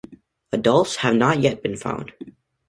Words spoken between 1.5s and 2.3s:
been found.